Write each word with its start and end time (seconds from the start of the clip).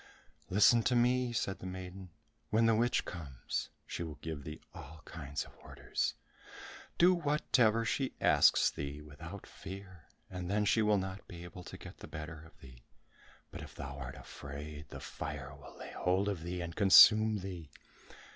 "Listen 0.49 0.81
to 0.81 0.95
me," 0.95 1.31
said 1.31 1.59
the 1.59 1.67
maiden, 1.67 2.09
"when 2.49 2.65
the 2.65 2.73
witch 2.73 3.05
comes, 3.05 3.69
she 3.85 4.01
will 4.01 4.15
give 4.15 4.43
thee 4.43 4.59
all 4.73 5.03
kinds 5.05 5.43
of 5.45 5.55
orders; 5.61 6.15
do 6.97 7.13
whatever 7.13 7.85
she 7.85 8.15
asks 8.19 8.71
thee 8.71 8.99
without 8.99 9.45
fear, 9.45 10.07
and 10.27 10.49
then 10.49 10.65
she 10.65 10.81
will 10.81 10.97
not 10.97 11.27
be 11.27 11.43
able 11.43 11.63
to 11.63 11.77
get 11.77 11.97
the 11.99 12.07
better 12.07 12.43
of 12.47 12.59
thee, 12.61 12.83
but 13.51 13.61
if 13.61 13.75
thou 13.75 13.95
art 13.95 14.15
afraid, 14.15 14.89
the 14.89 14.99
fire 14.99 15.53
will 15.53 15.77
lay 15.77 15.91
hold 15.91 16.27
of 16.27 16.41
thee, 16.41 16.61
and 16.61 16.75
consume 16.75 17.37
thee. 17.41 17.69